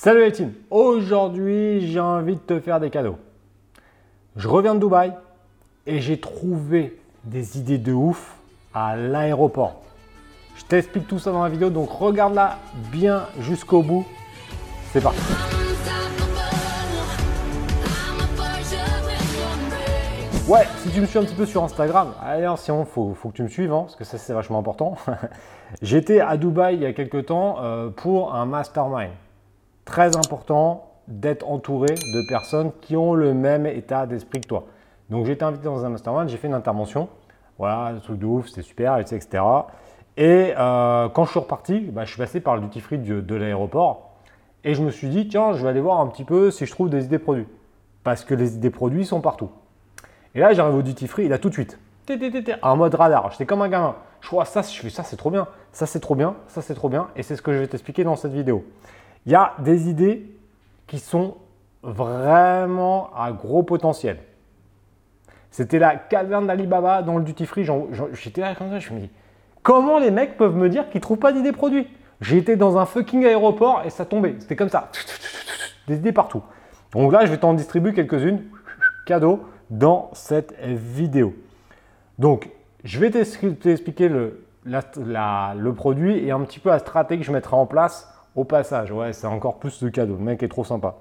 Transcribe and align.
Salut 0.00 0.20
les 0.20 0.30
teams, 0.30 0.52
aujourd'hui 0.70 1.88
j'ai 1.90 1.98
envie 1.98 2.36
de 2.36 2.40
te 2.40 2.60
faire 2.60 2.78
des 2.78 2.88
cadeaux. 2.88 3.16
Je 4.36 4.46
reviens 4.46 4.76
de 4.76 4.78
Dubaï 4.78 5.12
et 5.88 6.00
j'ai 6.00 6.20
trouvé 6.20 7.00
des 7.24 7.58
idées 7.58 7.78
de 7.78 7.92
ouf 7.92 8.36
à 8.72 8.94
l'aéroport. 8.94 9.82
Je 10.54 10.62
t'explique 10.66 11.08
tout 11.08 11.18
ça 11.18 11.32
dans 11.32 11.42
la 11.42 11.48
vidéo, 11.48 11.70
donc 11.70 11.90
regarde-la 11.90 12.58
bien 12.92 13.26
jusqu'au 13.40 13.82
bout. 13.82 14.06
C'est 14.92 15.00
parti. 15.00 15.18
Ouais, 20.46 20.62
si 20.76 20.90
tu 20.90 21.00
me 21.00 21.06
suis 21.06 21.18
un 21.18 21.24
petit 21.24 21.34
peu 21.34 21.44
sur 21.44 21.64
Instagram, 21.64 22.12
alors 22.22 22.56
sinon 22.56 22.84
faut, 22.84 23.14
faut 23.14 23.30
que 23.30 23.34
tu 23.34 23.42
me 23.42 23.48
suives, 23.48 23.72
hein, 23.72 23.80
parce 23.80 23.96
que 23.96 24.04
ça 24.04 24.16
c'est 24.16 24.32
vachement 24.32 24.60
important. 24.60 24.96
J'étais 25.82 26.20
à 26.20 26.36
Dubaï 26.36 26.76
il 26.76 26.82
y 26.82 26.86
a 26.86 26.92
quelques 26.92 27.26
temps 27.26 27.56
euh, 27.60 27.88
pour 27.90 28.36
un 28.36 28.46
mastermind 28.46 29.10
très 29.88 30.16
important 30.16 30.92
d'être 31.08 31.48
entouré 31.48 31.94
de 31.94 32.28
personnes 32.28 32.72
qui 32.82 32.94
ont 32.94 33.14
le 33.14 33.32
même 33.32 33.66
état 33.66 34.06
d'esprit 34.06 34.42
que 34.42 34.46
toi. 34.46 34.66
Donc 35.08 35.24
j'ai 35.24 35.32
été 35.32 35.44
invité 35.44 35.64
dans 35.64 35.82
un 35.82 35.88
mastermind, 35.88 36.28
j'ai 36.28 36.36
fait 36.36 36.46
une 36.46 36.54
intervention, 36.54 37.08
voilà, 37.58 37.92
le 37.92 38.00
truc 38.00 38.18
de 38.18 38.26
ouf, 38.26 38.48
c'était 38.48 38.60
super, 38.60 38.98
etc. 38.98 39.42
Et 40.18 40.52
euh, 40.58 41.08
quand 41.08 41.24
je 41.24 41.30
suis 41.30 41.40
reparti, 41.40 41.80
bah, 41.80 42.04
je 42.04 42.10
suis 42.10 42.18
passé 42.18 42.40
par 42.40 42.56
le 42.56 42.60
duty 42.60 42.80
free 42.80 42.98
de, 42.98 43.34
l'aéroport 43.34 44.10
et 44.62 44.74
je 44.74 44.82
me 44.82 44.90
suis 44.90 45.08
dit, 45.08 45.26
tiens, 45.26 45.54
je 45.54 45.62
vais 45.62 45.70
aller 45.70 45.80
voir 45.80 46.00
un 46.00 46.06
petit 46.08 46.24
peu 46.24 46.50
si 46.50 46.66
je 46.66 46.70
trouve 46.70 46.90
des 46.90 47.06
idées 47.06 47.18
produits. 47.18 47.46
Parce 48.04 48.24
que 48.24 48.34
les 48.34 48.56
idées 48.56 48.70
produits 48.70 49.06
sont 49.06 49.22
partout. 49.22 49.50
Et 50.34 50.40
là, 50.40 50.52
j'arrive 50.52 50.74
au 50.74 50.82
duty 50.82 51.06
free, 51.08 51.24
il 51.24 51.32
a 51.32 51.38
tout 51.38 51.48
de 51.48 51.54
suite, 51.54 51.78
en 52.60 52.76
mode 52.76 52.94
radar. 52.94 53.30
J'étais 53.30 53.46
comme 53.46 53.62
un 53.62 53.68
gamin. 53.70 53.96
Je 54.20 54.28
vois 54.28 54.44
ça, 54.44 54.60
je 54.60 54.80
fais 54.80 54.90
ça, 54.90 55.02
c'est 55.02 55.16
trop 55.16 55.30
bien, 55.30 55.46
ça 55.72 55.86
c'est 55.86 56.00
trop 56.00 56.14
bien, 56.14 56.36
ça 56.48 56.60
c'est 56.60 56.74
trop 56.74 56.90
bien. 56.90 57.08
Et 57.16 57.22
c'est 57.22 57.36
ce 57.36 57.42
que 57.42 57.54
je 57.54 57.58
vais 57.58 57.68
t'expliquer 57.68 58.04
dans 58.04 58.16
cette 58.16 58.32
vidéo. 58.32 58.64
Il 59.28 59.32
y 59.32 59.34
a 59.34 59.52
des 59.58 59.90
idées 59.90 60.26
qui 60.86 60.98
sont 60.98 61.36
vraiment 61.82 63.10
à 63.14 63.30
gros 63.30 63.62
potentiel. 63.62 64.16
C'était 65.50 65.78
la 65.78 65.96
caverne 65.96 66.46
d'Alibaba 66.46 67.02
dans 67.02 67.18
le 67.18 67.24
duty 67.24 67.44
free. 67.44 67.68
J'étais 68.14 68.40
là 68.40 68.54
comme 68.54 68.70
ça, 68.70 68.78
je 68.78 68.90
me 68.90 69.00
dis, 69.00 69.10
comment 69.62 69.98
les 69.98 70.10
mecs 70.10 70.38
peuvent 70.38 70.56
me 70.56 70.70
dire 70.70 70.88
qu'ils 70.88 71.02
trouvent 71.02 71.18
pas 71.18 71.32
d'idées 71.32 71.52
produits? 71.52 71.88
J'étais 72.22 72.56
dans 72.56 72.78
un 72.78 72.86
fucking 72.86 73.26
aéroport 73.26 73.82
et 73.84 73.90
ça 73.90 74.06
tombait. 74.06 74.36
C'était 74.38 74.56
comme 74.56 74.70
ça. 74.70 74.90
Des 75.88 75.96
idées 75.96 76.12
partout. 76.12 76.42
Donc 76.92 77.12
là, 77.12 77.26
je 77.26 77.30
vais 77.30 77.36
t'en 77.36 77.52
distribuer 77.52 77.92
quelques-unes, 77.92 78.44
cadeaux, 79.04 79.46
dans 79.68 80.08
cette 80.14 80.58
vidéo. 80.58 81.34
Donc, 82.18 82.48
je 82.82 82.98
vais 82.98 83.10
t'expliquer 83.10 84.08
le, 84.08 84.42
le 84.64 85.70
produit 85.72 86.16
et 86.16 86.30
un 86.30 86.40
petit 86.40 86.60
peu 86.60 86.70
la 86.70 86.78
stratégie 86.78 87.20
que 87.20 87.26
je 87.26 87.32
mettrai 87.32 87.56
en 87.56 87.66
place 87.66 88.14
au 88.38 88.44
passage, 88.44 88.92
ouais, 88.92 89.12
c'est 89.12 89.26
encore 89.26 89.58
plus 89.58 89.82
de 89.82 89.88
cadeaux. 89.88 90.14
Le 90.14 90.24
mec 90.24 90.44
est 90.44 90.48
trop 90.48 90.64
sympa. 90.64 90.94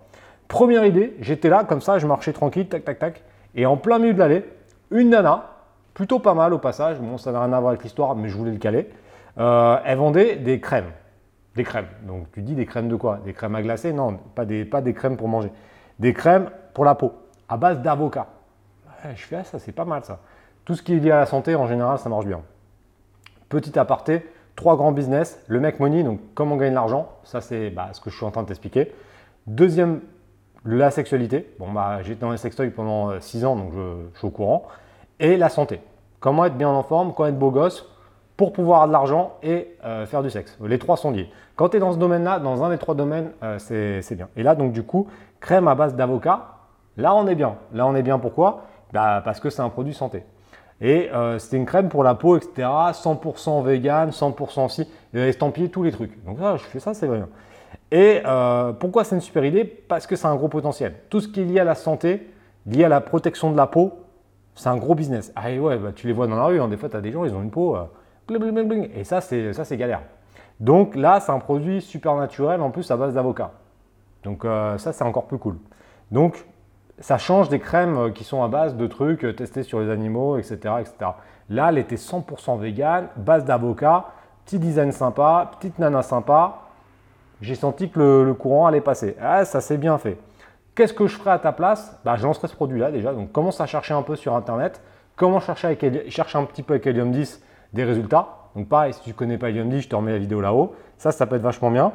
Première 0.47 0.83
idée, 0.85 1.15
j'étais 1.19 1.49
là, 1.49 1.63
comme 1.63 1.81
ça, 1.81 1.99
je 1.99 2.07
marchais 2.07 2.33
tranquille, 2.33 2.67
tac, 2.67 2.83
tac, 2.83 2.97
tac. 2.97 3.23
Et 3.53 3.67
en 3.67 3.77
plein 3.77 3.99
milieu 3.99 4.13
de 4.15 4.19
l'allée, 4.19 4.43
une 4.89 5.11
nana, 5.11 5.51
plutôt 5.93 6.17
pas 6.17 6.33
mal 6.33 6.51
au 6.53 6.57
passage, 6.57 6.99
bon, 6.99 7.19
ça 7.19 7.31
n'a 7.31 7.43
rien 7.43 7.53
à 7.53 7.59
voir 7.59 7.73
avec 7.73 7.83
l'histoire, 7.83 8.15
mais 8.15 8.27
je 8.27 8.35
voulais 8.35 8.51
le 8.51 8.57
caler. 8.57 8.89
Euh, 9.37 9.77
elle 9.85 9.99
vendait 9.99 10.37
des 10.37 10.59
crèmes. 10.59 10.91
Des 11.55 11.63
crèmes. 11.63 11.87
Donc 12.07 12.31
tu 12.31 12.41
dis 12.41 12.55
des 12.55 12.65
crèmes 12.65 12.89
de 12.89 12.95
quoi? 12.95 13.19
Des 13.23 13.33
crèmes 13.33 13.53
à 13.53 13.61
glacer? 13.61 13.93
Non, 13.93 14.17
pas 14.33 14.45
des, 14.45 14.65
pas 14.65 14.81
des 14.81 14.95
crèmes 14.95 15.15
pour 15.15 15.27
manger. 15.27 15.51
Des 15.99 16.13
crèmes 16.13 16.49
pour 16.73 16.85
la 16.85 16.95
peau, 16.95 17.13
à 17.47 17.57
base 17.57 17.81
d'avocat. 17.81 18.25
je 19.15 19.21
fais 19.21 19.35
ah, 19.35 19.43
ça, 19.43 19.59
c'est 19.59 19.73
pas 19.73 19.85
mal 19.85 20.03
ça. 20.03 20.21
Tout 20.65 20.73
ce 20.73 20.81
qui 20.81 20.93
est 20.93 20.99
lié 20.99 21.11
à 21.11 21.19
la 21.19 21.27
santé, 21.27 21.53
en 21.53 21.67
général, 21.67 21.99
ça 21.99 22.09
marche 22.09 22.25
bien. 22.25 22.41
Petit 23.47 23.77
aparté, 23.77 24.25
Trois 24.57 24.75
grands 24.75 24.91
business, 24.91 25.39
le 25.47 25.59
make 25.59 25.79
money, 25.79 26.01
donc 26.01 26.19
comment 26.33 26.55
on 26.55 26.57
gagne 26.57 26.73
l'argent, 26.73 27.09
ça 27.23 27.41
c'est 27.41 27.69
bah, 27.69 27.89
ce 27.93 28.01
que 28.01 28.09
je 28.09 28.15
suis 28.15 28.25
en 28.25 28.31
train 28.31 28.41
de 28.41 28.47
t'expliquer. 28.47 28.91
Deuxième, 29.45 30.01
la 30.65 30.89
sexualité. 30.89 31.53
Bon, 31.59 31.71
bah, 31.71 31.99
j'étais 32.01 32.21
dans 32.21 32.31
les 32.31 32.37
sextoys 32.37 32.71
pendant 32.71 33.21
6 33.21 33.43
euh, 33.43 33.47
ans, 33.47 33.55
donc 33.55 33.71
je, 33.73 34.17
suis 34.17 34.27
au 34.27 34.31
courant. 34.31 34.63
Et 35.19 35.37
la 35.37 35.49
santé. 35.49 35.79
Comment 36.19 36.43
être 36.45 36.57
bien 36.57 36.69
en 36.69 36.81
forme, 36.81 37.13
comment 37.13 37.29
être 37.29 37.37
beau 37.37 37.51
gosse 37.51 37.87
pour 38.35 38.51
pouvoir 38.51 38.81
avoir 38.81 38.87
de 38.87 38.93
l'argent 38.93 39.37
et 39.43 39.75
euh, 39.85 40.07
faire 40.07 40.23
du 40.23 40.31
sexe. 40.31 40.57
Les 40.65 40.79
trois 40.79 40.97
sont 40.97 41.11
liés. 41.11 41.29
Quand 41.55 41.69
tu 41.69 41.77
es 41.77 41.79
dans 41.79 41.93
ce 41.93 41.99
domaine-là, 41.99 42.39
dans 42.39 42.63
un 42.63 42.71
des 42.71 42.79
trois 42.79 42.95
domaines, 42.95 43.33
euh, 43.43 43.59
c'est 43.59 44.15
bien. 44.15 44.27
Et 44.35 44.41
là, 44.41 44.55
donc 44.55 44.71
du 44.71 44.81
coup, 44.81 45.07
crème 45.39 45.67
à 45.67 45.75
base 45.75 45.95
d'avocat, 45.95 46.55
là 46.97 47.13
on 47.13 47.27
est 47.27 47.35
bien. 47.35 47.57
Là 47.73 47.85
on 47.85 47.93
est 47.93 48.01
bien 48.01 48.17
pourquoi? 48.17 48.63
Bah, 48.91 49.21
Parce 49.23 49.39
que 49.39 49.51
c'est 49.51 49.61
un 49.61 49.69
produit 49.69 49.93
santé. 49.93 50.23
Et 50.79 51.09
euh, 51.11 51.39
c'était 51.39 51.57
une 51.57 51.65
crème 51.65 51.89
pour 51.89 52.03
la 52.03 52.15
peau, 52.15 52.37
etc. 52.37 52.67
100% 52.91 53.63
vegan, 53.63 54.09
100% 54.11 54.69
si, 54.69 54.87
estampillé 55.13 55.69
tous 55.69 55.83
les 55.83 55.91
trucs. 55.91 56.23
Donc 56.25 56.39
là, 56.39 56.57
je 56.57 56.63
fais 56.63 56.79
ça, 56.79 56.93
c'est 56.93 57.07
vrai. 57.07 57.23
Et 57.91 58.21
euh, 58.25 58.73
pourquoi 58.73 59.03
c'est 59.03 59.15
une 59.15 59.21
super 59.21 59.43
idée? 59.43 59.63
Parce 59.63 60.05
que 60.05 60.15
c'est 60.15 60.27
un 60.27 60.35
gros 60.35 60.49
potentiel. 60.49 60.93
Tout 61.09 61.19
ce 61.19 61.27
qui 61.27 61.41
est 61.41 61.45
lié 61.45 61.59
à 61.59 61.63
la 61.63 61.75
santé, 61.75 62.29
lié 62.65 62.83
à 62.83 62.89
la 62.89 63.01
protection 63.01 63.51
de 63.51 63.57
la 63.57 63.65
peau, 63.65 63.93
c'est 64.55 64.69
un 64.69 64.77
gros 64.77 64.93
business. 64.93 65.31
Ah 65.35 65.51
ouais, 65.51 65.77
bah, 65.77 65.91
tu 65.95 66.07
les 66.07 66.13
vois 66.13 66.27
dans 66.27 66.35
la 66.35 66.45
rue, 66.45 66.59
hein. 66.59 66.67
des 66.67 66.77
fois 66.77 66.89
tu 66.89 66.97
as 66.97 67.01
des 67.01 67.11
gens, 67.11 67.25
ils 67.25 67.33
ont 67.33 67.41
une 67.41 67.51
peau, 67.51 67.75
euh, 67.75 67.85
et 68.95 69.03
ça 69.03 69.21
c'est, 69.21 69.53
ça 69.53 69.63
c'est 69.65 69.77
galère. 69.77 70.01
Donc 70.59 70.95
là, 70.95 71.19
c'est 71.19 71.31
un 71.31 71.39
produit 71.39 71.81
super 71.81 72.15
naturel, 72.15 72.61
en 72.61 72.71
plus 72.71 72.89
à 72.91 72.97
base 72.97 73.13
d'avocat. 73.13 73.51
Donc 74.23 74.43
ça 74.43 74.91
c'est 74.91 75.03
encore 75.03 75.27
plus 75.27 75.37
cool. 75.37 75.57
Donc 76.11 76.45
ça 76.99 77.17
change 77.17 77.49
des 77.49 77.59
crèmes 77.59 77.97
euh, 77.97 78.09
qui 78.09 78.23
sont 78.23 78.43
à 78.43 78.47
base 78.47 78.75
de 78.75 78.87
trucs 78.87 79.23
euh, 79.23 79.33
testés 79.33 79.63
sur 79.63 79.79
les 79.79 79.89
animaux, 79.89 80.37
etc. 80.37 80.57
etc. 80.79 81.11
Là, 81.49 81.69
elle 81.69 81.77
était 81.77 81.95
100% 81.95 82.59
vegan, 82.59 83.07
base 83.15 83.45
d'avocat, 83.45 84.05
petit 84.45 84.59
design 84.59 84.91
sympa, 84.91 85.51
petite 85.57 85.79
nana 85.79 86.01
sympa. 86.01 86.61
J'ai 87.41 87.55
senti 87.55 87.89
que 87.89 87.99
le, 88.25 88.33
courant 88.33 88.65
allait 88.65 88.81
passer. 88.81 89.15
Ah, 89.21 89.45
ça 89.45 89.61
s'est 89.61 89.77
bien 89.77 89.97
fait. 89.97 90.17
Qu'est-ce 90.73 90.93
que 90.93 91.07
je 91.07 91.15
ferai 91.17 91.31
à 91.31 91.39
ta 91.39 91.51
place? 91.51 91.99
Bah, 92.03 92.15
Je 92.17 92.23
lancerai 92.23 92.47
ce 92.47 92.55
produit-là 92.55 92.91
déjà. 92.91 93.13
Donc, 93.13 93.31
commence 93.31 93.61
à 93.61 93.67
chercher 93.67 93.93
un 93.93 94.01
peu 94.01 94.15
sur 94.15 94.35
Internet. 94.35 94.81
Comment 95.15 95.39
chercher, 95.39 95.67
avec, 95.67 96.09
chercher 96.09 96.37
un 96.37 96.45
petit 96.45 96.63
peu 96.63 96.73
avec 96.73 96.87
Helium 96.87 97.11
10 97.11 97.43
des 97.73 97.83
résultats. 97.83 98.27
Donc, 98.55 98.67
pareil, 98.67 98.93
si 98.93 99.01
tu 99.01 99.09
ne 99.09 99.15
connais 99.15 99.37
pas 99.37 99.49
Helium 99.49 99.69
10, 99.69 99.81
je 99.81 99.89
te 99.89 99.95
remets 99.95 100.13
la 100.13 100.17
vidéo 100.17 100.41
là-haut. 100.41 100.75
Ça, 100.97 101.11
ça 101.11 101.27
peut 101.27 101.35
être 101.35 101.41
vachement 101.43 101.69
bien. 101.69 101.91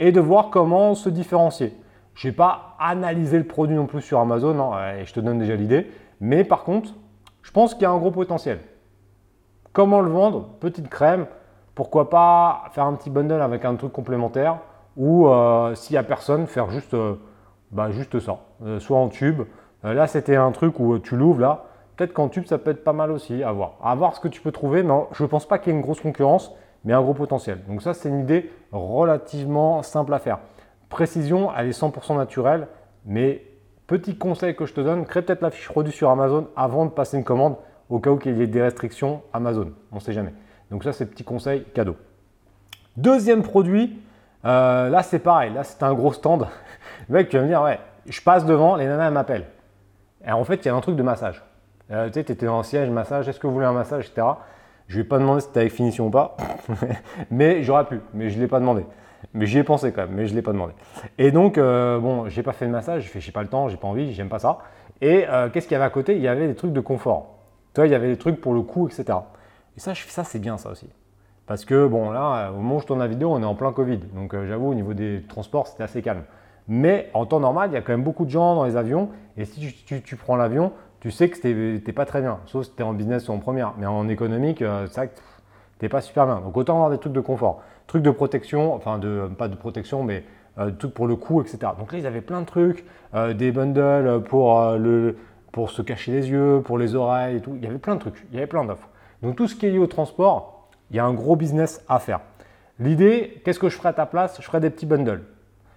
Et 0.00 0.12
de 0.12 0.20
voir 0.20 0.48
comment 0.50 0.94
se 0.94 1.10
différencier. 1.10 1.74
Je 2.16 2.28
n'ai 2.28 2.32
pas 2.32 2.76
analysé 2.80 3.38
le 3.38 3.44
produit 3.44 3.76
non 3.76 3.86
plus 3.86 4.00
sur 4.00 4.18
Amazon, 4.18 4.58
hein, 4.60 4.96
et 4.96 5.04
je 5.04 5.12
te 5.12 5.20
donne 5.20 5.38
déjà 5.38 5.54
l'idée. 5.54 5.90
Mais 6.20 6.44
par 6.44 6.64
contre, 6.64 6.94
je 7.42 7.52
pense 7.52 7.74
qu'il 7.74 7.82
y 7.82 7.86
a 7.86 7.90
un 7.90 7.98
gros 7.98 8.10
potentiel. 8.10 8.58
Comment 9.74 10.00
le 10.00 10.10
vendre? 10.10 10.48
Petite 10.58 10.88
crème. 10.88 11.26
Pourquoi 11.74 12.08
pas 12.08 12.64
faire 12.72 12.84
un 12.84 12.94
petit 12.94 13.10
bundle 13.10 13.42
avec 13.42 13.66
un 13.66 13.74
truc 13.76 13.92
complémentaire 13.92 14.60
ou 14.96 15.28
euh, 15.28 15.74
s'il 15.74 15.92
n'y 15.92 15.98
a 15.98 16.02
personne, 16.02 16.46
faire 16.46 16.70
juste, 16.70 16.94
euh, 16.94 17.16
bah, 17.70 17.90
juste 17.90 18.18
ça, 18.18 18.38
euh, 18.64 18.80
soit 18.80 18.96
en 18.96 19.08
tube. 19.08 19.42
là, 19.82 20.06
c'était 20.06 20.36
un 20.36 20.52
truc 20.52 20.80
où 20.80 20.98
tu 20.98 21.16
l'ouvres 21.16 21.40
là. 21.40 21.64
Peut-être 21.96 22.14
qu'en 22.14 22.28
tube, 22.28 22.46
ça 22.46 22.56
peut 22.56 22.70
être 22.70 22.82
pas 22.82 22.94
mal 22.94 23.10
aussi 23.10 23.42
à 23.42 23.52
voir. 23.52 23.74
À 23.82 23.94
voir 23.94 24.14
ce 24.16 24.20
que 24.20 24.28
tu 24.28 24.40
peux 24.40 24.52
trouver, 24.52 24.82
mais 24.82 24.94
je 25.12 25.22
ne 25.22 25.28
pense 25.28 25.46
pas 25.46 25.58
qu'il 25.58 25.72
y 25.72 25.76
ait 25.76 25.78
une 25.78 25.84
grosse 25.84 26.00
concurrence, 26.00 26.54
mais 26.84 26.94
un 26.94 27.02
gros 27.02 27.14
potentiel. 27.14 27.60
Donc 27.68 27.82
ça, 27.82 27.92
c'est 27.92 28.08
une 28.08 28.20
idée 28.20 28.50
relativement 28.72 29.82
simple 29.82 30.14
à 30.14 30.18
faire. 30.18 30.38
Précision, 30.88 31.50
elle 31.56 31.68
est 31.68 31.78
100% 31.78 32.16
naturelle, 32.16 32.68
mais 33.04 33.42
petit 33.86 34.16
conseil 34.16 34.54
que 34.54 34.66
je 34.66 34.74
te 34.74 34.80
donne, 34.80 35.04
crée 35.04 35.22
peut-être 35.22 35.42
la 35.42 35.50
fiche 35.50 35.68
produit 35.68 35.92
sur 35.92 36.10
Amazon 36.10 36.48
avant 36.56 36.86
de 36.86 36.90
passer 36.90 37.16
une 37.16 37.24
commande 37.24 37.56
au 37.88 37.98
cas 37.98 38.10
où 38.10 38.18
il 38.24 38.36
y 38.36 38.42
ait 38.42 38.46
des 38.46 38.62
restrictions 38.62 39.22
Amazon. 39.32 39.72
On 39.92 39.96
ne 39.96 40.00
sait 40.00 40.12
jamais. 40.12 40.32
Donc 40.70 40.84
ça, 40.84 40.92
c'est 40.92 41.06
petit 41.06 41.24
conseil 41.24 41.64
cadeau. 41.74 41.96
Deuxième 42.96 43.42
produit, 43.42 44.00
euh, 44.44 44.88
là 44.88 45.02
c'est 45.02 45.18
pareil, 45.18 45.52
là 45.52 45.64
c'est 45.64 45.82
un 45.82 45.92
gros 45.92 46.12
stand. 46.12 46.46
Le 47.08 47.14
mec, 47.14 47.28
tu 47.28 47.36
vas 47.36 47.42
me 47.42 47.48
dire, 47.48 47.62
ouais, 47.62 47.78
je 48.06 48.20
passe 48.20 48.44
devant, 48.44 48.76
les 48.76 48.86
nanas 48.86 49.10
m'appellent. 49.10 49.46
Et 50.26 50.32
en 50.32 50.44
fait, 50.44 50.64
il 50.64 50.66
y 50.66 50.70
a 50.70 50.74
un 50.74 50.80
truc 50.80 50.96
de 50.96 51.02
massage. 51.02 51.42
Euh, 51.90 52.08
tu 52.08 52.14
sais, 52.14 52.24
tu 52.24 52.32
étais 52.32 52.46
dans 52.46 52.58
le 52.58 52.64
siège, 52.64 52.90
massage, 52.90 53.28
est-ce 53.28 53.38
que 53.38 53.46
vous 53.46 53.52
voulez 53.52 53.66
un 53.66 53.72
massage, 53.72 54.06
etc. 54.06 54.26
Je 54.88 54.96
ne 54.98 55.02
vais 55.02 55.08
pas 55.08 55.18
demander 55.18 55.40
si 55.40 55.52
tu 55.52 55.58
avec 55.58 55.72
finition 55.72 56.06
ou 56.06 56.10
pas, 56.10 56.36
mais 57.30 57.62
j'aurais 57.62 57.84
pu, 57.84 58.00
mais 58.14 58.30
je 58.30 58.36
ne 58.36 58.42
l'ai 58.42 58.48
pas 58.48 58.60
demandé. 58.60 58.84
Mais 59.36 59.44
j'y 59.44 59.58
ai 59.58 59.64
pensé 59.64 59.92
quand 59.92 60.06
même, 60.06 60.14
mais 60.14 60.26
je 60.26 60.32
ne 60.32 60.36
l'ai 60.36 60.42
pas 60.42 60.52
demandé. 60.52 60.72
Et 61.18 61.30
donc, 61.30 61.58
euh, 61.58 61.98
bon, 61.98 62.26
j'ai 62.30 62.42
pas 62.42 62.52
fait 62.52 62.66
de 62.66 62.70
massage, 62.70 63.02
j'ai 63.02 63.08
fait, 63.08 63.20
j'ai 63.20 63.32
pas 63.32 63.42
le 63.42 63.48
temps, 63.48 63.68
j'ai 63.68 63.76
pas 63.76 63.86
envie, 63.86 64.14
j'aime 64.14 64.30
pas 64.30 64.38
ça. 64.38 64.60
Et 65.02 65.26
euh, 65.28 65.50
qu'est-ce 65.50 65.66
qu'il 65.66 65.74
y 65.74 65.76
avait 65.76 65.84
à 65.84 65.90
côté? 65.90 66.16
Il 66.16 66.22
y 66.22 66.28
avait 66.28 66.48
des 66.48 66.54
trucs 66.54 66.72
de 66.72 66.80
confort. 66.80 67.34
Tu 67.74 67.80
vois, 67.80 67.86
il 67.86 67.90
y 67.90 67.94
avait 67.94 68.08
des 68.08 68.16
trucs 68.16 68.40
pour 68.40 68.54
le 68.54 68.62
cou, 68.62 68.88
etc. 68.88 69.18
Et 69.76 69.80
ça, 69.80 69.92
ça 69.94 70.24
c'est 70.24 70.38
bien 70.38 70.56
ça 70.56 70.70
aussi. 70.70 70.88
Parce 71.46 71.66
que, 71.66 71.86
bon, 71.86 72.10
là, 72.10 72.50
au 72.50 72.56
moment 72.56 72.76
où 72.76 72.80
je 72.80 72.86
tourne 72.86 72.98
la 72.98 73.06
vidéo, 73.06 73.30
on 73.30 73.42
est 73.42 73.46
en 73.46 73.54
plein 73.54 73.72
Covid. 73.72 73.98
Donc, 74.14 74.32
euh, 74.32 74.46
j'avoue, 74.48 74.70
au 74.70 74.74
niveau 74.74 74.94
des 74.94 75.22
transports, 75.28 75.66
c'était 75.66 75.82
assez 75.82 76.00
calme. 76.00 76.22
Mais 76.66 77.10
en 77.12 77.26
temps 77.26 77.38
normal, 77.38 77.68
il 77.70 77.74
y 77.74 77.76
a 77.76 77.82
quand 77.82 77.92
même 77.92 78.02
beaucoup 78.02 78.24
de 78.24 78.30
gens 78.30 78.54
dans 78.54 78.64
les 78.64 78.76
avions. 78.76 79.10
Et 79.36 79.44
si 79.44 79.70
tu, 79.84 80.16
prends 80.16 80.36
l'avion, 80.36 80.72
tu 81.00 81.10
sais 81.10 81.28
que 81.28 81.38
tu 81.38 81.82
n'es 81.86 81.92
pas 81.92 82.06
très 82.06 82.22
bien. 82.22 82.38
Sauf 82.46 82.64
si 82.64 82.72
tu 82.74 82.80
es 82.80 82.84
en 82.86 82.94
business 82.94 83.28
ou 83.28 83.32
en 83.32 83.38
première. 83.38 83.74
Mais 83.78 83.84
en 83.84 84.08
économique, 84.08 84.64
ça, 84.90 85.04
t'es 85.78 85.88
pas 85.88 86.00
super 86.00 86.26
bien. 86.26 86.40
Donc 86.40 86.56
autant 86.56 86.74
avoir 86.74 86.90
des 86.90 86.98
trucs 86.98 87.12
de 87.12 87.20
confort, 87.20 87.62
trucs 87.86 88.02
de 88.02 88.10
protection, 88.10 88.74
enfin 88.74 88.98
de 88.98 89.28
pas 89.38 89.48
de 89.48 89.56
protection, 89.56 90.02
mais 90.02 90.24
euh, 90.58 90.70
trucs 90.70 90.94
pour 90.94 91.06
le 91.06 91.16
cou, 91.16 91.40
etc. 91.40 91.58
Donc 91.78 91.92
là 91.92 91.98
ils 91.98 92.06
avaient 92.06 92.20
plein 92.20 92.40
de 92.40 92.46
trucs, 92.46 92.84
euh, 93.14 93.34
des 93.34 93.52
bundles 93.52 94.22
pour 94.28 94.60
euh, 94.60 94.78
le 94.78 95.16
pour 95.52 95.70
se 95.70 95.80
cacher 95.80 96.12
les 96.12 96.28
yeux, 96.30 96.60
pour 96.62 96.76
les 96.76 96.94
oreilles 96.94 97.36
et 97.36 97.40
tout. 97.40 97.54
Il 97.56 97.64
y 97.64 97.66
avait 97.66 97.78
plein 97.78 97.94
de 97.94 98.00
trucs, 98.00 98.26
il 98.30 98.34
y 98.34 98.38
avait 98.38 98.46
plein 98.46 98.64
d'offres. 98.64 98.88
Donc 99.22 99.36
tout 99.36 99.48
ce 99.48 99.54
qui 99.54 99.66
est 99.66 99.70
lié 99.70 99.78
au 99.78 99.86
transport, 99.86 100.68
il 100.90 100.96
y 100.96 100.98
a 100.98 101.04
un 101.04 101.14
gros 101.14 101.36
business 101.36 101.84
à 101.88 101.98
faire. 101.98 102.20
L'idée, 102.78 103.40
qu'est-ce 103.44 103.58
que 103.58 103.68
je 103.68 103.76
ferai 103.76 103.88
à 103.88 103.92
ta 103.94 104.06
place? 104.06 104.36
Je 104.38 104.46
ferai 104.46 104.60
des 104.60 104.70
petits 104.70 104.86
bundles. 104.86 105.22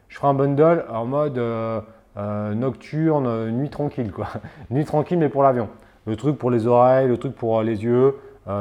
je 0.09 0.17
ferai 0.17 0.27
un 0.27 0.33
bundle 0.33 0.85
en 0.89 1.05
mode 1.05 1.37
euh, 1.37 1.79
euh, 2.17 2.53
nocturne, 2.53 3.49
nuit 3.51 3.69
tranquille, 3.69 4.11
quoi. 4.11 4.27
nuit 4.69 4.83
tranquille, 4.83 5.17
mais 5.17 5.29
pour 5.29 5.43
l'avion. 5.43 5.69
Le 6.05 6.15
truc 6.17 6.37
pour 6.37 6.51
les 6.51 6.67
oreilles, 6.67 7.07
le 7.07 7.17
truc 7.17 7.35
pour 7.35 7.61
les 7.61 7.83
yeux, 7.83 8.15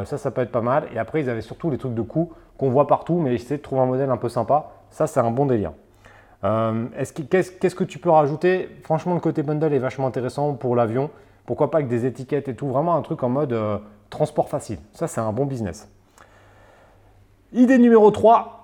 ça, 0.04 0.18
ça 0.18 0.30
peut 0.30 0.42
être 0.42 0.52
pas 0.52 0.60
mal. 0.60 0.84
Et 0.94 0.98
après, 0.98 1.22
ils 1.22 1.30
avaient 1.30 1.40
surtout 1.40 1.70
les 1.70 1.78
trucs 1.78 1.94
de 1.94 2.02
cou 2.02 2.30
qu'on 2.58 2.68
voit 2.68 2.86
partout, 2.86 3.18
mais 3.18 3.34
essayer 3.34 3.56
de 3.56 3.62
trouver 3.62 3.80
un 3.80 3.86
modèle 3.86 4.10
un 4.10 4.16
peu 4.16 4.28
sympa. 4.28 4.72
Ça, 4.90 5.06
c'est 5.06 5.20
un 5.20 5.30
bon 5.30 5.46
délire. 5.46 5.72
Qu'est-ce 6.42 7.74
que 7.74 7.84
tu 7.84 7.98
peux 7.98 8.10
rajouter? 8.10 8.68
Franchement, 8.82 9.14
le 9.14 9.20
côté 9.20 9.42
bundle 9.42 9.72
est 9.72 9.78
vachement 9.78 10.06
intéressant 10.06 10.54
pour 10.54 10.76
l'avion. 10.76 11.10
Pourquoi 11.46 11.70
pas 11.70 11.78
avec 11.78 11.88
des 11.88 12.04
étiquettes 12.04 12.48
et 12.48 12.54
tout? 12.54 12.68
Vraiment 12.68 12.94
un 12.94 13.02
truc 13.02 13.22
en 13.22 13.28
mode 13.28 13.56
transport 14.10 14.48
facile. 14.48 14.78
Ça, 14.92 15.06
c'est 15.08 15.20
un 15.20 15.32
bon 15.32 15.46
business. 15.46 15.88
Idée 17.52 17.78
numéro 17.78 18.10
3, 18.10 18.58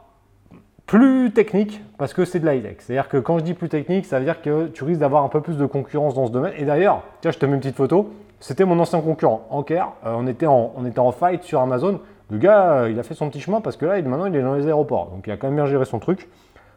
plus 0.87 1.33
technique 1.33 1.83
parce 1.97 2.13
que 2.13 2.25
c'est 2.25 2.39
de 2.39 2.49
l'high-tech. 2.49 2.77
C'est-à-dire 2.81 3.09
que 3.09 3.17
quand 3.17 3.39
je 3.39 3.45
dis 3.45 3.55
plus 3.55 3.69
technique, 3.69 4.05
ça 4.05 4.19
veut 4.19 4.25
dire 4.25 4.43
que 4.43 4.67
tu 4.67 4.85
risques 4.85 5.01
d'avoir 5.01 5.25
un 5.25 5.29
peu 5.29 5.41
plus 5.41 5.57
de 5.57 5.67
concurrence 5.67 6.15
dans 6.15 6.27
ce 6.27 6.33
domaine. 6.33 6.53
Et 6.59 6.65
d'ailleurs, 6.65 7.03
tiens, 7.21 7.31
je 7.31 7.39
te 7.39 7.47
mets 7.47 7.55
une 7.55 7.61
petite 7.61 7.77
photo. 7.77 8.11
C'était 8.41 8.67
mon 8.67 8.79
ancien 8.79 9.01
concurrent, 9.01 9.47
Anker. 9.51 9.93
Euh, 10.05 10.15
on 10.15 10.27
était 10.27 10.99
en 10.99 11.13
fight 11.13 11.43
sur 11.45 11.61
Amazon. 11.61 12.01
Le 12.35 12.41
gars, 12.41 12.81
euh, 12.81 12.91
il 12.91 12.99
a 12.99 13.05
fait 13.05 13.15
son 13.15 13.31
petit 13.31 13.39
chemin 13.39 13.61
parce 13.61 13.77
que 13.77 13.87
là, 13.87 14.03
maintenant, 14.03 14.27
il 14.27 14.35
est 14.35 14.43
dans 14.43 14.57
les 14.57 14.67
aéroports. 14.67 15.11
Donc, 15.11 15.25
il 15.29 15.31
a 15.31 15.37
quand 15.37 15.47
même 15.47 15.55
bien 15.55 15.67
géré 15.67 15.85
son 15.85 16.01
truc. 16.01 16.29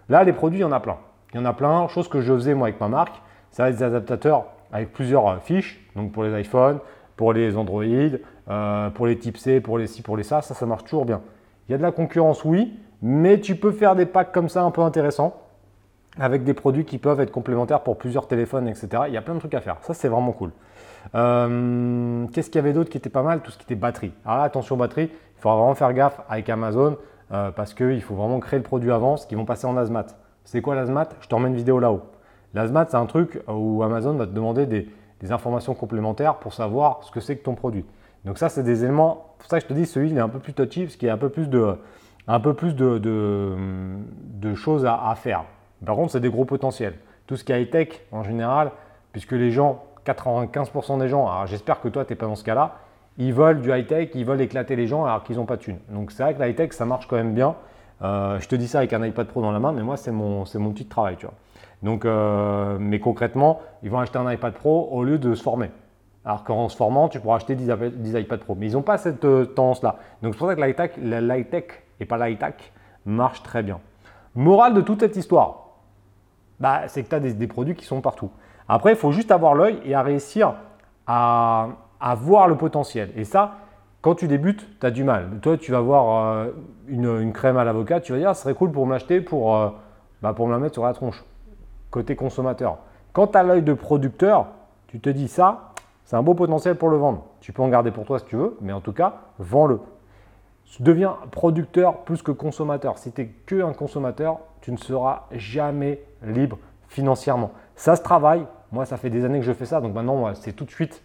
Là, 0.08 0.24
les 0.24 0.32
produits, 0.32 0.60
il 0.60 0.62
y 0.62 0.66
en 0.66 0.72
a 0.72 0.80
plein. 0.80 0.98
Il 1.34 1.38
y 1.38 1.40
en 1.40 1.46
a 1.46 1.54
plein. 1.54 1.88
Chose 1.88 2.08
que 2.08 2.22
je 2.22 2.32
faisais 2.32 2.54
moi 2.54 2.68
avec 2.68 2.80
ma 2.80 2.88
marque, 2.90 3.20
ça 3.50 3.68
être 3.68 3.78
des 3.78 3.84
adaptateurs 3.84 4.46
avec 4.72 4.94
plusieurs 4.94 5.28
euh, 5.28 5.38
fiches. 5.40 5.84
Donc, 5.96 6.12
pour 6.12 6.24
les 6.26 6.40
iPhones, 6.40 6.78
pour 7.16 7.34
les 7.34 7.58
Android, 7.58 7.84
pour 8.94 9.08
les 9.08 9.18
types 9.18 9.38
C, 9.38 9.60
pour 9.60 9.80
les 9.80 9.88
ci, 9.88 10.04
pour 10.04 10.16
les 10.16 10.22
ça. 10.22 10.44
Ça, 10.44 10.54
ça 10.54 10.68
marche 10.68 10.84
toujours 10.84 11.06
bien. 11.06 11.22
Il 11.68 11.72
y 11.72 11.76
a 11.76 11.80
de 11.80 11.84
la 11.84 11.92
concurrence, 11.92 12.46
oui, 12.46 12.80
mais 13.02 13.40
tu 13.40 13.56
peux 13.56 13.72
faire 13.72 13.96
des 13.96 14.06
packs 14.06 14.32
comme 14.32 14.50
ça 14.50 14.62
un 14.62 14.70
peu 14.70 14.82
intéressants 14.82 15.42
avec 16.20 16.44
des 16.44 16.54
produits 16.54 16.86
qui 16.86 16.98
peuvent 16.98 17.20
être 17.20 17.32
complémentaires 17.32 17.82
pour 17.82 17.98
plusieurs 17.98 18.28
téléphones, 18.28 18.68
etc. 18.68 19.04
Il 19.08 19.14
y 19.14 19.18
a 19.18 19.22
plein 19.22 19.36
de 19.36 19.40
trucs 19.40 19.54
à 19.54 19.62
faire. 19.62 19.78
Ça, 19.82 19.94
c'est 19.94 20.08
vraiment 20.08 20.32
cool. 20.32 20.52
Euh, 21.16 22.26
qu'est-ce 22.34 22.50
qu'il 22.50 22.60
y 22.60 22.64
avait 22.64 22.74
d'autre 22.74 22.90
qui 22.90 22.98
était 22.98 23.10
pas 23.10 23.24
mal? 23.24 23.42
Tout 23.42 23.52
ce 23.52 23.58
qui 23.58 23.64
était 23.64 23.76
batterie. 23.76 24.12
Alors 24.26 24.40
là, 24.40 24.44
attention 24.44 24.78
batterie, 24.78 25.10
il 25.12 25.42
faudra 25.42 25.58
vraiment 25.58 25.76
faire 25.76 25.94
gaffe 25.94 26.22
avec 26.30 26.50
Amazon 26.50 26.98
euh, 27.32 27.52
parce 27.52 27.74
qu'il 27.74 28.02
faut 28.02 28.16
vraiment 28.16 28.40
créer 28.40 28.60
le 28.60 28.64
produit 28.64 28.92
avant, 28.92 29.18
ce 29.18 29.28
qui 29.28 29.36
vont 29.36 29.46
passer 29.46 29.68
en 29.68 29.78
ASMAT. 29.78 30.08
C'est 30.44 30.62
quoi 30.62 30.76
l'ASMAT? 30.76 31.10
Je 31.22 31.28
te 31.28 31.36
remets 31.36 31.50
une 31.50 31.56
vidéo 31.56 31.80
là-haut. 31.80 32.02
L'ASMAT, 32.54 32.88
c'est 32.90 32.98
un 32.98 33.06
truc 33.06 33.42
où 33.48 33.84
Amazon 33.84 34.14
va 34.14 34.26
te 34.26 34.32
demander 34.32 34.66
des, 34.66 34.88
informations 35.30 35.74
complémentaires 35.74 36.36
pour 36.36 36.54
savoir 36.54 37.00
ce 37.04 37.12
que 37.12 37.20
c'est 37.20 37.36
que 37.36 37.44
ton 37.44 37.56
produit. 37.56 37.86
Donc 38.24 38.38
ça, 38.38 38.50
c'est 38.50 38.64
des 38.64 38.84
éléments 38.84 39.28
pour 39.38 39.50
ça 39.50 39.58
que 39.60 39.64
je 39.64 39.68
te 39.68 39.74
dis, 39.74 39.86
celui 39.86 40.10
il 40.10 40.18
est 40.18 40.22
un 40.22 40.30
peu 40.30 40.40
plus 40.40 40.54
touchy 40.54 40.84
parce 40.84 40.96
qu'il 40.96 41.08
y 41.08 41.10
a 41.10 41.14
un 41.14 41.18
peu 41.18 41.30
plus 41.30 41.48
de, 41.50 41.76
un 42.28 42.40
peu 42.40 42.54
plus 42.54 42.76
de, 42.76 44.54
choses 44.56 44.86
à, 44.86 45.14
faire. 45.16 45.46
Par 45.86 45.96
contre, 45.96 46.12
c'est 46.12 46.20
des 46.20 46.30
gros 46.30 46.46
potentiels. 46.46 46.96
Tout 47.28 47.36
ce 47.36 47.44
qui 47.44 47.52
est 47.52 47.62
high-tech 47.62 48.02
en 48.12 48.24
général, 48.24 48.72
puisque 49.12 49.34
les 49.34 49.52
gens, 49.52 49.84
95% 50.06 51.00
des 51.00 51.10
gens, 51.10 51.28
alors 51.28 51.48
j'espère 51.48 51.82
que 51.82 51.90
toi, 51.90 52.06
tu 52.06 52.14
n'es 52.14 52.18
pas 52.18 52.26
dans 52.26 52.36
ce 52.36 52.44
cas-là, 52.44 52.76
ils 53.18 53.34
veulent 53.34 53.62
du 53.62 53.72
high-tech, 53.72 54.10
ils 54.14 54.26
veulent 54.26 54.42
éclater 54.42 54.76
les 54.76 54.88
gens 54.88 55.06
alors 55.06 55.24
qu'ils 55.24 55.38
n'ont 55.38 55.46
pas 55.46 55.58
de 55.58 55.62
thunes. 55.62 55.80
Donc 55.90 56.12
c'est 56.12 56.24
vrai 56.24 56.34
que 56.36 56.42
l'high-tech, 56.42 56.72
ça 56.74 56.86
marche 56.86 57.08
quand 57.08 57.16
même 57.16 57.34
bien. 57.34 57.56
Euh, 58.04 58.40
je 58.40 58.48
te 58.48 58.56
dis 58.56 58.68
ça 58.68 58.80
avec 58.80 58.94
un 58.94 59.04
iPad 59.04 59.28
Pro 59.28 59.42
dans 59.42 59.52
la 59.52 59.60
main, 59.60 59.72
mais 59.72 59.82
moi, 59.82 59.98
c'est 59.98 60.12
mon, 60.12 60.44
mon 60.56 60.72
petit 60.72 60.86
travail. 60.86 61.16
Tu 61.18 61.26
vois. 61.26 61.34
Donc, 61.84 62.06
euh, 62.06 62.78
mais 62.80 63.00
concrètement, 63.00 63.62
ils 63.84 63.90
vont 63.90 64.00
acheter 64.00 64.18
un 64.18 64.32
iPad 64.32 64.54
Pro 64.54 64.90
au 64.92 65.04
lieu 65.04 65.18
de 65.18 65.34
se 65.34 65.42
former. 65.44 65.72
Alors 66.26 66.44
qu'en 66.44 66.68
se 66.70 66.76
formant, 66.76 67.08
tu 67.08 67.20
pourras 67.20 67.38
acheter 67.38 67.56
10, 67.56 68.14
iPad 68.20 68.40
Pro. 68.42 68.56
Mais 68.56 68.68
ils 68.68 68.74
n'ont 68.74 68.82
pas 68.82 68.98
cette 68.98 69.26
euh, 69.26 69.46
tendance-là. 69.46 69.98
Donc 70.22 70.34
c'est 70.34 70.40
pour 70.40 70.48
ça 70.48 70.56
que 70.56 70.62
l'high-tech 70.62 71.70
et 72.00 72.06
pas 72.06 72.18
l'high-tech 72.18 72.56
marche 73.06 73.42
très 73.44 73.64
bien. 73.64 73.80
Morale 74.36 74.74
de 74.74 74.82
toute 74.82 75.00
cette 75.00 75.16
histoire, 75.16 75.67
bah, 76.60 76.88
c'est 76.88 77.04
que 77.04 77.10
tu 77.10 77.16
as 77.16 77.20
des, 77.20 77.48
produits 77.48 77.76
qui 77.76 77.86
sont 77.86 78.02
partout. 78.02 78.32
Après, 78.68 78.92
il 78.92 78.98
faut 78.98 79.12
juste 79.12 79.32
avoir 79.32 79.54
l'œil 79.56 79.80
et 79.86 79.96
à 79.96 80.02
réussir 80.02 80.56
à, 81.06 81.70
voir 82.18 82.48
le 82.48 82.56
potentiel. 82.56 83.12
Et 83.16 83.24
ça, 83.24 83.56
quand 84.02 84.16
tu 84.16 84.28
débutes, 84.28 84.68
tu 84.80 84.86
as 84.86 84.92
du 84.92 85.04
mal. 85.04 85.40
Toi, 85.42 85.58
tu 85.58 85.72
vas 85.72 85.82
voir 85.82 86.34
euh, 86.36 86.52
une, 86.88 87.32
crème 87.34 87.58
à 87.58 87.64
l'avocat, 87.64 88.00
tu 88.00 88.12
vas 88.12 88.18
dire, 88.18 88.30
ah, 88.30 88.34
ce 88.34 88.44
serait 88.44 88.54
cool 88.54 88.72
pour 88.72 88.86
m'acheter, 88.86 89.22
pour, 89.22 89.56
euh, 89.56 89.70
bah, 90.22 90.34
pour 90.34 90.48
me 90.48 90.52
la 90.52 90.60
mettre 90.60 90.74
sur 90.74 90.86
la 90.86 90.94
tronche, 90.94 91.24
côté 91.92 92.16
consommateur. 92.16 92.78
Quand 93.14 93.28
tu 93.28 93.38
as 93.38 93.44
l'œil 93.44 93.64
de 93.64 93.74
producteur, 93.74 94.48
tu 94.88 95.00
te 95.00 95.10
dis 95.10 95.28
ça, 95.28 95.74
c'est 96.06 96.16
un 96.16 96.24
beau 96.24 96.34
potentiel 96.34 96.76
pour 96.76 96.90
le 96.90 96.98
vendre. 96.98 97.26
Tu 97.42 97.52
peux 97.52 97.62
en 97.62 97.68
garder 97.68 97.92
pour 97.92 98.06
toi 98.06 98.20
si 98.20 98.26
tu 98.26 98.36
veux, 98.36 98.58
mais 98.62 98.74
en 98.74 98.82
tout 98.82 98.94
cas, 98.94 99.16
vends-le. 99.40 99.80
Deviens 100.80 101.18
producteur 101.32 102.04
plus 102.04 102.22
que 102.22 102.32
consommateur. 102.32 102.98
Si 102.98 103.12
tu 103.12 103.22
n'es 103.22 103.28
que 103.46 103.64
un 103.64 103.74
consommateur, 103.74 104.40
tu 104.62 104.72
ne 104.72 104.78
seras 104.78 105.24
jamais 105.32 106.02
libre 106.22 106.60
financièrement. 106.88 107.52
Ça 107.76 107.96
se 107.96 108.02
travaille. 108.02 108.46
Moi, 108.72 108.86
ça 108.86 108.98
fait 108.98 109.10
des 109.10 109.26
années 109.26 109.40
que 109.40 109.46
je 109.46 109.54
fais 109.54 109.66
ça. 109.66 109.82
Donc 109.82 109.94
maintenant, 109.94 110.34
c'est 110.36 110.54
tout 110.54 110.66
de 110.66 110.72
suite. 110.72 111.02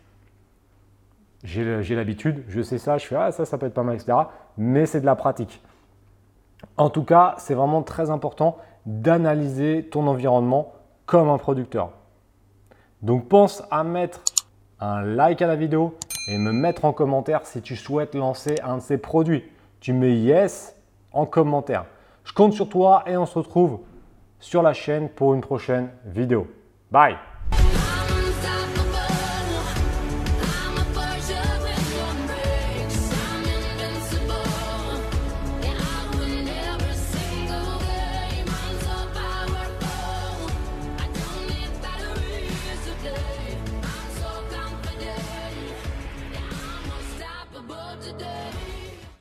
J'ai 1.44 1.94
l'habitude, 1.96 2.44
je 2.48 2.62
sais 2.62 2.78
ça, 2.78 2.98
je 2.98 3.06
fais 3.06 3.16
ah, 3.16 3.32
ça, 3.32 3.44
ça 3.44 3.58
peut 3.58 3.66
être 3.66 3.74
pas 3.74 3.82
mal, 3.82 3.96
etc. 3.96 4.16
Mais 4.56 4.86
c'est 4.86 5.00
de 5.00 5.06
la 5.06 5.16
pratique. 5.16 5.60
En 6.76 6.88
tout 6.88 7.02
cas, 7.02 7.34
c'est 7.38 7.54
vraiment 7.54 7.82
très 7.82 8.10
important 8.10 8.58
d'analyser 8.86 9.88
ton 9.90 10.06
environnement 10.06 10.72
comme 11.06 11.28
un 11.28 11.38
producteur. 11.38 11.90
Donc 13.02 13.28
pense 13.28 13.64
à 13.70 13.82
mettre 13.82 14.20
un 14.78 15.02
like 15.02 15.42
à 15.42 15.48
la 15.48 15.56
vidéo 15.56 15.96
et 16.28 16.38
me 16.38 16.52
mettre 16.52 16.84
en 16.84 16.92
commentaire 16.92 17.44
si 17.44 17.60
tu 17.60 17.74
souhaites 17.74 18.14
lancer 18.14 18.56
un 18.62 18.76
de 18.76 18.82
ces 18.82 18.98
produits. 18.98 19.44
Tu 19.82 19.92
mets 19.92 20.16
yes 20.16 20.76
en 21.10 21.26
commentaire. 21.26 21.86
Je 22.22 22.32
compte 22.32 22.52
sur 22.52 22.68
toi 22.68 23.02
et 23.04 23.16
on 23.16 23.26
se 23.26 23.36
retrouve 23.36 23.80
sur 24.38 24.62
la 24.62 24.74
chaîne 24.74 25.08
pour 25.08 25.34
une 25.34 25.40
prochaine 25.40 25.90
vidéo. 26.04 26.46
Bye 26.92 27.16